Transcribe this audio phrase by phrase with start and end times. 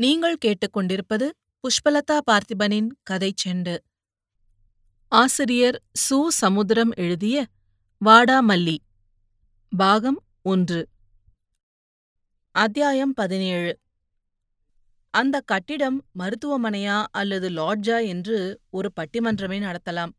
[0.00, 3.78] நீங்கள் கேட்டுக்கொண்டிருப்பது புஷ்பலதா பார்த்திபனின் கதைச் செண்டு.
[5.08, 6.26] ஆசிரியர் சு.
[6.26, 7.46] சமுத்திரம் எழுதிய
[8.04, 8.76] வாடாமல்லி
[9.76, 10.88] பாகம் ஒன்று.
[12.52, 13.78] அத்தியாயம் பதினேழு.
[15.10, 20.10] அந்த கட்டிடம் மருத்துவமனையா அல்லது லாட்ஜா என்று ஒரு பட்டிமன்றமே நடத்தலாம்.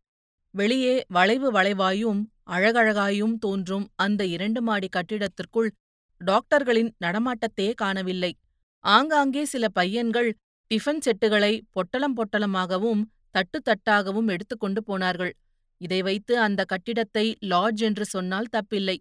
[0.52, 5.72] வெளியே வளைவு வளைவாயும் அழகழகாயும் தோன்றும் அந்த இரண்டு மாடி கட்டிடத்திற்குள்
[6.18, 8.38] டாக்டர்களின் நடமாட்டத்தையே காணவில்லை.
[8.86, 10.30] ஆங்காங்கே சில பையன்கள்
[10.72, 15.34] டிஃபன் செட்டுகளை பொட்டலம் பொட்டலமாகவும் தட்டு தட்டாகவும் எடுத்துக்கொண்டு போனார்கள்.
[15.82, 18.98] இதை வைத்து அந்த கட்டிடத்தை லாட்ஜ் என்று சொன்னால் தப்பில்லை.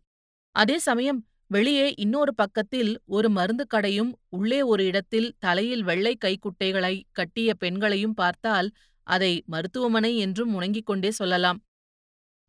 [0.56, 7.54] அதே சமயம் வெளியே இன்னொரு பக்கத்தில் ஒரு மருந்து கடையும் உள்ளே ஒரு இடத்தில் தலையில் வெள்ளை கைக்குட்டைகளை கட்டிய
[7.54, 8.68] பெண்களையும் பார்த்தால்
[9.06, 11.58] அதை மருத்துவமனை என்றும் முணங்கிக் கொண்டே சொல்லலாம்.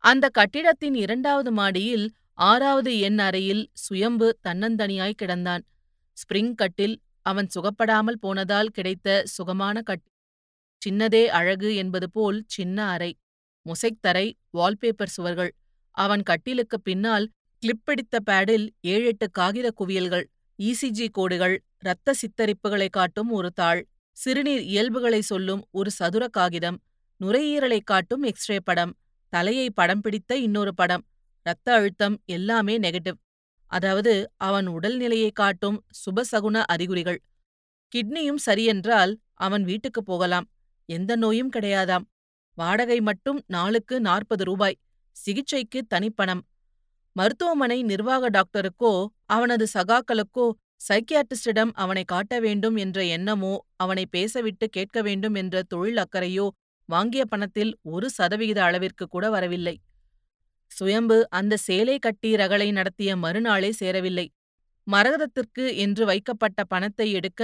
[0.04, 5.62] அந்த கட்டிடத்தின் இரண்டாவது மாடியில் ஆறாவது எண் அறையில் சுயம்பு தன்னந்தனியாய் கிடந்தான்.
[6.16, 10.04] ஸ்பிரிங் கட்டில் அவன் சுகப்படாமல் போனதால் கிடைத்த சுகமான கட்
[10.82, 13.16] சின்னதே அழகு என்பது போல் சின்ன அறை
[13.66, 15.52] முசைத்தரை வால்பேப்பர் சுவர்கள்.
[15.90, 17.30] அவன் கட்டிலுக்குப் பின்னால்
[17.62, 20.26] கிளிப் பிடித்த பேடில் ஏழெட்டு காகித குவியல்கள்
[20.58, 26.78] இசிஜி கோடுகள் இரத்த சித்தரிப்புகளை காட்டும் ஒரு தாள் சிறுநீர் இயல்புகளை சொல்லும் ஒரு சதுர காகிதம்
[27.20, 28.96] நுரையீரலை காட்டும் எக்ஸ்ரே படம்
[29.28, 31.04] தலையை படம் பிடித்த இன்னொரு படம்
[31.46, 33.18] இரத்த அழுத்தம் எல்லாமே நெகட்டிவ்.
[33.70, 37.20] அதாவது அவன் உடல்நிலையை காட்டும் சுபசகுன அறிகுறிகள்.
[37.92, 40.46] கிட்னியும் சரியென்றால் அவன் வீட்டுக்குப் போகலாம்.
[40.88, 42.04] எந்த நோயும் கிடையாதாம்.
[42.58, 44.78] வாடகை மட்டும் நாளுக்கு நாற்பது ரூபாய்.
[45.16, 46.42] சிகிச்சைக்கு தனிப்பணம்.
[47.16, 48.92] மருத்துவமனை நிர்வாக டாக்டருக்கோ
[49.26, 50.46] அவனது சகாக்களுக்கோ
[50.88, 56.46] சைக்கியாட்டிஸ்டிடம் அவனை காட்ட வேண்டும் என்ற எண்ணமோ அவனை பேசவிட்டு கேட்க வேண்டும் என்ற தொழில் அக்கறையோ
[56.88, 59.74] வாங்கிய பணத்தில் ஒரு சதவிகித அளவிற்கு கூட வரவில்லை.
[60.70, 64.26] சுயம்பு அந்த சேலை கட்டி ரகளை நடத்திய மறுநாளே சேரவில்லை.
[64.86, 67.42] மரகதத்திற்கு என்று வைக்கப்பட்ட பணத்தை எடுக்க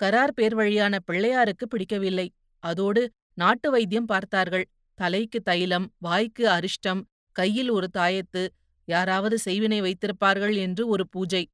[0.00, 2.26] கரார் பேர் வழியான பிள்ளையாருக்கு பிடிக்கவில்லை.
[2.62, 3.02] அதோடு
[3.34, 4.66] நாட்டு வைத்தியம் பார்த்தார்கள்.
[4.98, 7.02] தலைக்கு தைலம் வாய்க்கு அரிஷ்டம்
[7.36, 8.42] கையில் ஒரு தாயத்து
[8.88, 11.44] யாராவது செய்வினை வைத்திருப்பார்கள் என்று ஒரு பூஜை.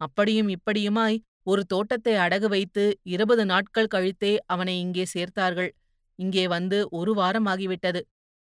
[0.00, 2.84] அப்படியும் இப்படியுமாய் ஒரு தோட்டத்தை அடகு வைத்து
[3.14, 5.70] இருபது நாட்கள் கழித்தே அவனை இங்கே சேர்த்தார்கள்.
[6.18, 8.00] இங்கே வந்து ஒரு வாரம் ஆகிவிட்டது.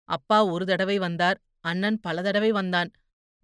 [0.08, 1.38] அப்பா ஒரு தடவை வந்தார்.
[1.66, 2.91] அண்ணன் பல தடவை வந்தான்.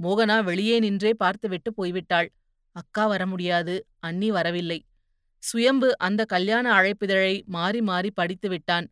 [0.00, 2.28] மோகனா வெளியே நின்றே பார்த்துவிட்டு போய்விட்டாள்.
[2.76, 4.78] அக்கா வர முடியாது அண்ணி வரவில்லை.
[5.42, 8.86] சுயம்பு அந்த கல்யாண அழைப்பிதழை மாறி மாறி படித்து விட்டான்.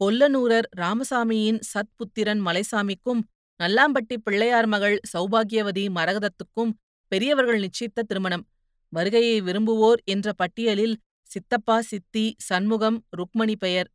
[0.00, 3.20] கொல்லனூரர் ராமசாமியின் சத்புத்திரன் மலைசாமிக்கும்
[3.60, 6.72] நல்லாம்பட்டி பிள்ளையார் மகள் சௌபாகியவதி மரகதத்துக்கும்
[7.12, 8.44] பெரியவர்கள் நிச்சயித்த திருமணம்.
[8.92, 10.96] வருகையை விரும்புவோர் என்ற பட்டியலில்
[11.30, 13.88] சித்தப்பா சித்தி சண்முகம் ருக்மணி பெயர்.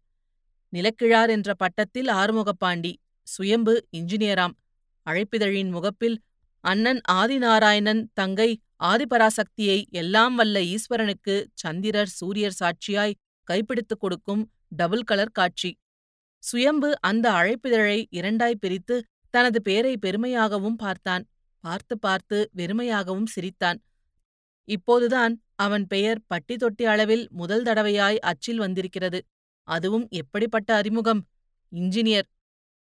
[0.73, 2.93] நிலக்கிழார் என்ற பட்டத்தில் ஆறுமுகப்பாண்டி.
[3.27, 4.55] சுயம்பு இன்ஜினியராம்.
[5.05, 6.17] அழைப்பிதழின் முகப்பில்
[6.63, 8.49] அண்ணன் ஆதிநாராயணன் தங்கை
[8.83, 15.71] ஆதிபராசக்தியை எல்லாம் வல்ல ஈஸ்வரனுக்கு சந்திரர் சூரியர் சாட்சியாய் கைப்பிடித்துக் கொடுக்கும் டபுள் கலர் காட்சி.
[16.43, 18.95] சுயம்பு அந்த அழைப்பிதழை இரண்டாய் பிரித்து
[19.29, 21.23] தனது பேரை பெருமையாகவும் பார்த்தான்.
[21.63, 23.79] பார்த்து பார்த்து வெறுமையாகவும் சிரித்தான்.
[24.67, 29.19] இப்போதுதான் அவன் பெயர் பட்டி தொட்டி அளவில் முதல் தடவையாய் அச்சில் வந்திருக்கிறது.
[29.67, 31.21] அதுவும் எப்படிப்பட்ட அறிமுகம்?
[31.71, 32.27] இன்ஜினியர்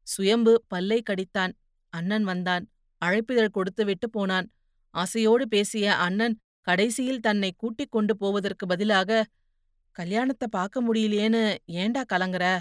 [0.07, 1.53] சுயம்பு பல்லை கடித்தான்.
[1.93, 2.65] அண்ணன் வந்தான்.
[3.05, 4.53] அழைப்பிதழ் கொடுத்துவிட்டு போனான்.
[4.95, 9.27] ஆசையோடு பேசிய அண்ணன் கடைசியில் தன்னை கூட்டிக் கொண்டு போவதற்கு பதிலாக
[9.97, 12.61] கல்யாணத்தை பார்க்க முடியலையேன்னு ஏண்டா கலங்குற?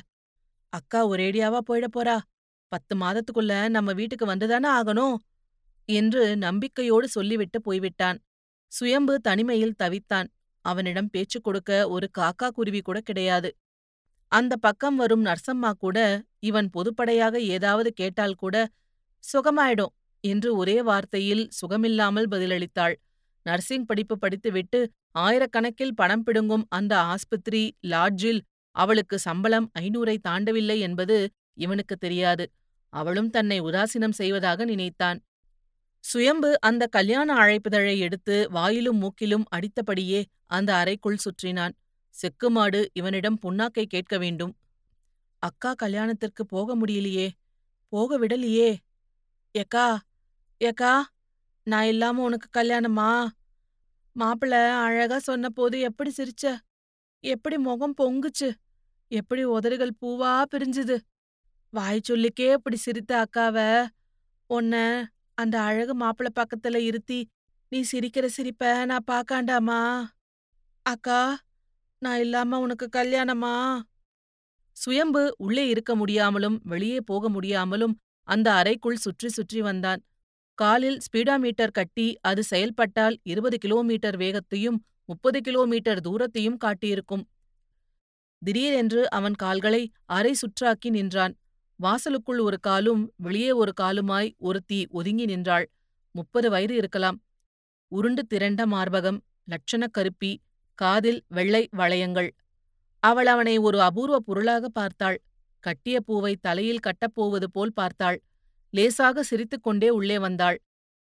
[0.70, 2.18] அக்கா ஒரேடியாவா போயிடப் போறா?
[2.68, 5.16] பத்து மாதத்துக்குள்ள நம்ம வீட்டுக்கு வந்துதானே ஆகணும்?
[5.86, 8.20] என்று நம்பிக்கையோடு சொல்லிவிட்டு போய்விட்டான்.
[8.72, 10.28] சுயம்பு தனிமையில் தவித்தான்.
[10.66, 13.50] அவனிடம் பேச்சு கொடுக்க ஒரு காக்கா குருவி கூட கிடையாது.
[14.32, 15.98] அந்த பக்கம் வரும் நர்சம்மா கூட
[16.44, 18.56] இவன் பொதுப்படையாக ஏதாவது கேட்டால் கூட
[19.24, 19.94] சுகமாயிடும்
[20.24, 22.96] என்று ஒரே வார்த்தையில் சுகமில்லாமல் பதிலளித்தாள்.
[23.46, 24.80] நர்சிங் படிப்பு படித்துவிட்டு
[25.18, 28.42] ஆயிரக்கணக்கில் பணம் பிடுங்கும் அந்த ஆஸ்பத்திரி லாட்ஜில்
[28.76, 31.18] அவளுக்கு சம்பளம் ஐநூறை தாண்டவில்லை என்பது
[31.58, 32.46] இவனுக்கு தெரியாது.
[32.94, 35.20] அவளும் தன்னை உதாசீனம் செய்வதாக நினைத்தான்.
[36.04, 41.74] சுயம்பு அந்த கல்யாண அழைப்புதழை எடுத்து வாயிலும் மூக்கிலும் அடித்தபடியே அந்த அறைக்குள் சுற்றினான்.
[42.16, 44.54] செக்குமாடு இவனிடம் புண்ணாக்கை கேட்க வேண்டும்.
[45.44, 47.28] அக்கா கல்யாணத்திற்கு போக முடியலையே.
[47.94, 48.70] போக விடலையே.
[49.56, 49.88] ஏக்கா
[50.62, 50.92] ஏக்கா
[51.68, 53.10] நான் இல்லாம உனக்கு கல்யாணமா?
[54.16, 54.54] மாப்பிள
[54.86, 56.44] அழகா சொன்ன போது எப்படி சிரிச்ச?
[57.24, 58.50] எப்படி முகம் பொங்குச்சு?
[59.12, 60.98] எப்படி உதடுகள் பூவா பிரிஞ்சுது?
[61.74, 63.58] வாய் சொல்லிக்கே இப்படி சிரித்த அக்காவ.
[64.50, 64.74] உன்ன
[65.38, 67.20] அந்த அழகு மாப்பிள்ள பக்கத்துல இருத்தி
[67.72, 69.82] நீ சிரிக்கிற சிரிப்ப நான் பாக்காண்டாமா?
[70.86, 71.22] அக்கா
[72.02, 73.56] நான் இல்லாம உனக்கு கல்யாணமா?
[74.78, 77.94] சுயம்பு உள்ளே இருக்க முடியாமலும் வெளியே போக முடியாமலும்
[78.28, 80.02] அந்த அறைக்குள் சுற்றி சுற்றி வந்தான்.
[80.58, 87.24] காலில் ஸ்பீடாமீட்டர் கட்டி அது செயல்பட்டால் இருபது கிலோமீட்டர் வேகத்தையும் முப்பது கிலோமீட்டர் தூரத்தையும் காட்டியிருக்கும்.
[88.42, 91.34] திடீரென்று அவன் கால்களை அரை சுற்றாக்கி நின்றான்.
[91.80, 95.66] வாசலுக்குள் ஒரு காலும் வெளியே ஒரு காலுமாய் ஒருத்தி ஒதுங்கி நின்றாள்.
[96.16, 97.18] முப்பது வயது இருக்கலாம்.
[97.92, 99.20] உருண்டு திரண்ட மார்பகம்
[99.52, 100.32] லட்சணக் கருப்பி
[100.80, 102.30] காதில் வெள்ளை வளையங்கள்
[103.04, 105.18] அவள் அவனை ஒரு அபூர்வ பொருளாக பார்த்தாள்.
[105.60, 108.18] கட்டிய பூவை தலையில் கட்டப்போவது போல் பார்த்தாள்.
[108.70, 110.58] லேசாக சிரித்துக்கொண்டே உள்ளே வந்தாள்.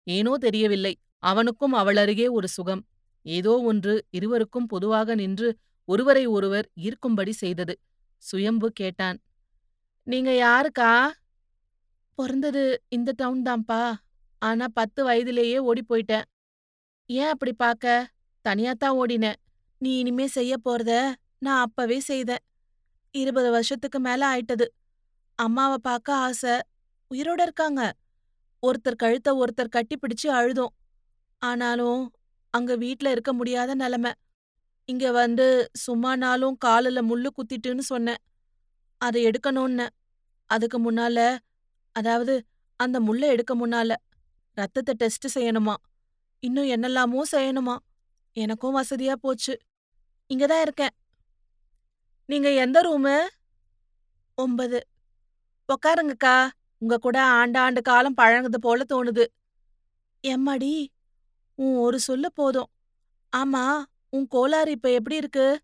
[0.06, 0.94] ஏனோ தெரியவில்லை.
[1.19, 2.82] அவனுக்கும் அவளருகே ஒரு சுகம்.
[3.22, 5.48] ஏதோ ஒன்று இருவருக்கும் பொதுவாக நின்று
[5.84, 7.75] ஒருவரை ஒருவர் ஈர்க்கும்படி செய்தது.
[8.22, 9.19] சுயம்பு கேட்டான்.
[10.06, 11.10] நீங்க யாருக்கா?
[12.19, 13.82] பிறந்தது இந்த டவுன் தான்ப்பா.
[14.38, 16.26] ஆனா பத்து வயதிலேயே ஓடி போயிட்டேன்.
[17.10, 18.12] ஏன் அப்படி பாக்க
[18.44, 19.38] தனியாத்தான் ஓடினேன்.
[19.81, 20.92] நீ இனிமே செய்ய போறத?
[21.38, 22.44] நான் அப்பவே செய்தேன்.
[23.10, 24.66] இருபது வருஷத்துக்கு மேல ஆயிட்டது.
[25.34, 26.60] அம்மாவை பார்க்க ஆசை.
[27.10, 27.92] உயிரோட இருக்காங்க.
[28.62, 30.75] ஒருத்தர் கழுத்த ஒருத்தர் கட்டி பிடிச்சு அழுதோம்.
[31.38, 32.12] ஆனாலும்
[32.50, 34.12] அங்க வீட்ல இருக்க முடியாத நிலைமை.
[34.84, 38.20] இங்க வந்து சும்மா நாளும் காலில் முள்ளு குத்திட்டுன்னு சொன்னேன்.
[38.98, 39.88] அதை எடுக்கணும்னு.
[40.46, 41.38] அதுக்கு முன்னால
[41.92, 42.44] அதாவது
[42.76, 43.94] அந்த முள்ளை எடுக்க முன்னால
[44.54, 45.75] ரத்தத்தை டெஸ்ட் செய்யணுமா?
[46.40, 47.76] இன்னும் என்னெல்லாமோ செய்யணுமா?
[48.32, 49.58] எனக்கும் வசதியா போச்சு.
[50.31, 50.94] இங்கதான் இருக்கேன்.
[52.29, 53.15] நீங்க எந்த ரூமு
[54.35, 54.79] ஒன்பது.
[55.69, 56.49] உக்காருங்கக்கா.
[56.79, 59.25] உங்க கூட ஆண்டாண்டு காலம் பழகுது போல தோணுது.
[60.25, 60.87] எம்மாடி?
[61.55, 62.71] உன் ஒரு சொல்லு போதும்.
[63.37, 65.61] ஆமா உன் கோளாறு இப்ப எப்படி இருக்கு?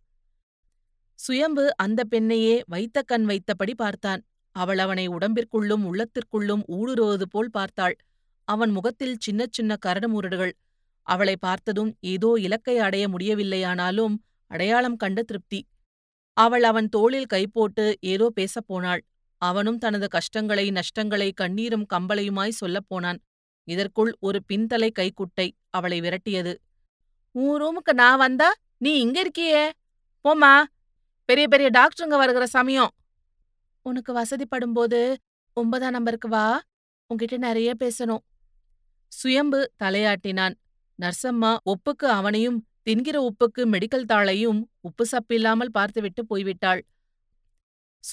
[1.15, 4.23] சுயம்பு அந்த பெண்ணையே வைத்த கண் வைத்தபடி பார்த்தான்.
[4.56, 7.97] அவள் அவனை உடம்பிற்குள்ளும் உள்ளத்திற்குள்ளும் ஊடுருவது போல் பார்த்தாள்.
[8.45, 10.53] அவன் முகத்தில் சின்ன சின்ன கரடுமுரடுகள்
[11.06, 14.17] அவளை பார்த்ததும் ஏதோ இலக்கை அடைய முடியவில்லையானாலும்
[14.47, 15.61] அடையாளம் கண்ட திருப்தி.
[16.41, 19.05] அவள் அவன் தோளில் கைப்போட்டு ஏதோ பேசப் போனாள்.
[19.39, 23.21] அவனும் தனது கஷ்டங்களை நஷ்டங்களை கண்ணீரும் கம்பளையுமாய் சொல்லப் போனான்.
[23.65, 26.55] இதற்குள் ஒரு பின்தலை கைக்குட்டை அவளை விரட்டியது.
[27.31, 28.55] உன் ரூமுக்கு நான் வந்தா?
[28.77, 29.65] நீ இங்க இருக்கியே?
[30.25, 30.65] போமா
[31.25, 32.91] பெரிய பெரிய டாக்டருங்க வருகிற சமயம்.
[33.83, 35.17] உனக்கு வசதிப்படும்போது
[35.53, 36.61] ஒன்பதாம் நம்பருக்கு வா.
[37.11, 38.25] உன்கிட்ட நிறைய பேசணும்.
[39.09, 40.55] சுயம்பு தலையாட்டினான்.
[41.03, 46.81] நர்சம்மா ஒப்புக்கு அவனையும் தின்கிற உப்புக்கு மெடிக்கல் தாளையும் உப்பு சப்பில்லாமல் பார்த்துவிட்டு போய்விட்டாள்.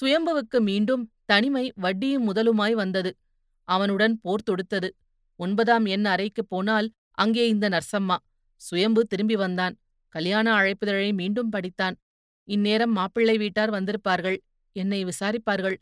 [0.00, 3.16] சுயம்புவுக்கு மீண்டும் தனிமை வட்டியும் முதலுமாய் வந்தது.
[3.64, 4.90] அவனுடன் போர் தொடுத்தது.
[5.36, 8.16] ஒன்பதாம் எண் அறைக்குப் போனால் அங்கே இந்த நர்சம்மா.
[8.56, 9.78] சுயம்பு திரும்பி வந்தான்.
[10.08, 11.94] கல்யாண அழைப்புதழை மீண்டும் படித்தான்.
[12.44, 14.36] இந்நேரம் மாப்பிள்ளை வீட்டார் வந்திருப்பார்கள்.
[14.72, 15.76] என்னை விசாரிப்பார்கள்.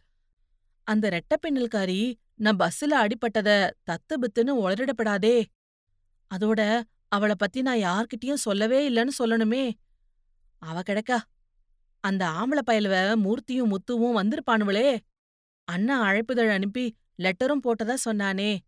[0.82, 5.44] அந்த ரெட்டப்பின்னல்காரி நான் பஸ்ஸுல அடிபட்டத தத்து பித்துன்னு உளறிடப்படாதே.
[6.34, 6.82] அதோட
[7.14, 9.72] அவள பத்தி நான் யார்கிட்டயும் சொல்லவே இல்லைன்னு சொல்லணுமே.
[10.58, 11.18] அவ கிடக்கா.
[12.00, 14.98] அந்த ஆம்பள பயலுவ மூர்த்தியும் முத்துவும் வந்திருப்பானுவளே.
[15.64, 18.58] அண்ணா அழைப்புதழ் அனுப்பி லெட்டரும் போட்டதா சொன்னானே.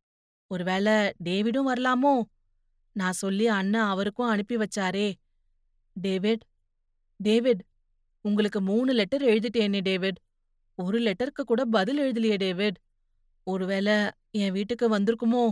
[0.47, 0.93] ஒருவேளை
[1.25, 2.23] டேவிடும் வரலாமோ?
[2.93, 5.13] நான் சொல்லி அண்ணா அவருக்கும் அனுப்பி வச்சாரே.
[5.93, 6.43] டேவிட்
[7.17, 7.65] டேவிட்
[8.21, 10.19] உங்களுக்கு மூணு லெட்டர் எழுதிட்டேனே டேவிட்.
[10.75, 12.77] ஒரு லெட்டருக்கு கூட பதில் எழுதலையே டேவிட்.
[13.45, 15.51] ஒருவேளை என் வீட்டுக்கு வந்திருக்குமோ?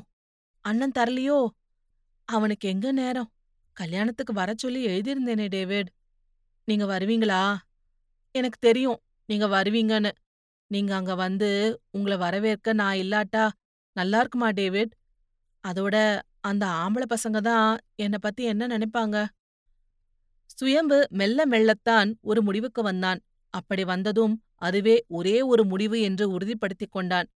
[0.60, 1.46] அண்ணன் தரலையோ?
[2.28, 3.30] அவனுக்கு எங்க நேரம்?
[3.76, 5.90] கல்யாணத்துக்கு வர சொல்லி எழுதியிருந்தேனே டேவிட்.
[6.68, 7.56] நீங்க வருவீங்களா?
[8.34, 10.12] எனக்கு தெரியும் நீங்க வருவீங்கன்னு.
[10.70, 13.48] நீங்க அங்க வந்து உங்களை வரவேற்க நான் இல்லாட்டா
[13.96, 14.92] நல்லா இருக்குமா டேவிட்?
[15.64, 15.96] அதோட
[16.40, 19.16] அந்த ஆம்பளை பசங்க தான் என்னை பத்தி என்ன நினைப்பாங்க?
[20.46, 23.20] சுயம்பு மெல்ல மெல்லத்தான் ஒரு முடிவுக்கு வந்தான்.
[23.54, 27.28] அப்படி வந்ததும் அதுவே ஒரே ஒரு முடிவு என்று உறுதிப்படுத்திக் கொண்டான்.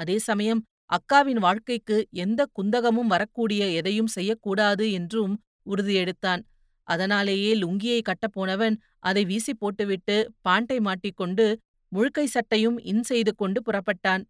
[0.00, 5.34] அதே சமயம் அக்காவின் வாழ்க்கைக்கு எந்த குந்தகமும் வரக்கூடிய எதையும் செய்யக்கூடாது என்றும்
[5.66, 6.42] உறுதியெடுத்தான்.
[6.88, 11.46] அதனாலேயே லுங்கியை கட்டப்போனவன் அதை வீசி போட்டுவிட்டு பாண்டை மாட்டிக்கொண்டு
[11.92, 14.22] முழுக்கை சட்டையும் இன் செய்து கொண்டு புறப்பட்டான்.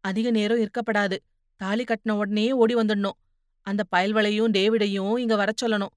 [0.00, 1.16] அதிக நேரம் இருக்கப்படாது.
[1.60, 3.18] தாலி கட்டின உடனே ஓடி வந்துடணும்.
[3.66, 5.94] அந்த பயல்வளையும் டேவிடையும் இங்க வரச் சொல்லணும்.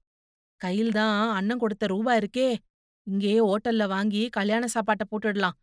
[0.60, 2.48] கையில் தான் அண்ணன் கொடுத்த ரூபா இருக்கே.
[3.06, 5.56] இங்கேயே ஓட்டல்ல வாங்கி கல்யாண சாப்பாட்டை போட்டுடலாம்.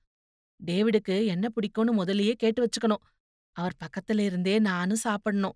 [0.66, 3.04] டேவிடுக்கு என்ன பிடிக்கும்னு முதலியே கேட்டு வச்சுக்கணும்.
[3.58, 5.56] அவர் பக்கத்துல இருந்தே நானும் சாப்பிடணும்.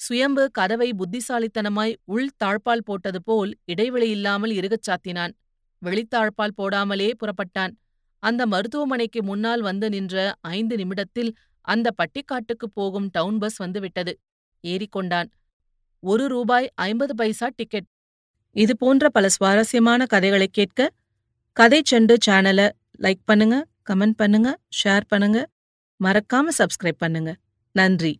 [0.00, 5.32] சுயம்பு கதவை புத்திசாலித்தனமாய் உள் தாழ்பால் போட்டது போல் இடைவெளி இல்லாமல் இருகச் சாத்தினான்.
[5.82, 7.72] வெளித்தாழ்பால் போடாமலே புறப்பட்டான்.
[8.22, 14.12] அந்த மருத்துவமனைக்கு முன்னால் வந்து நின்ற ஐந்து நிமிடத்தில் அந்த பட்டிக்காட்டுக்குப் போகும் டவுன் பஸ் வந்துவிட்டது
[14.64, 15.28] ஏறிக்கொண்டான்
[16.02, 17.88] ஒரு ரூபாய் ஐம்பது பைசா டிக்கெட்.
[18.56, 20.90] இது போன்ற பல சுவாரஸ்யமான கதைகளை கேட்க
[21.56, 22.66] கதை செண்டு சேனலை
[22.98, 23.56] லைக் பண்ணுங்க
[23.90, 24.48] கமெண்ட் பண்ணுங்க
[24.80, 25.38] ஷேர் பண்ணுங்க.
[26.02, 27.32] மறக்காம சப்ஸ்கிரைப் பண்ணுங்க.
[27.72, 28.12] நன்றி.